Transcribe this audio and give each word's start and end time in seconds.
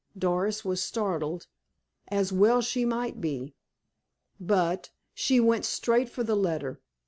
Doris 0.17 0.65
was 0.65 0.81
startled, 0.81 1.45
as 2.07 2.33
well 2.33 2.59
she 2.63 2.85
might 2.85 3.21
be. 3.21 3.53
But—she 4.39 5.39
went 5.39 5.63
straight 5.63 6.09
for 6.09 6.23
the 6.23 6.35
letter. 6.35 6.81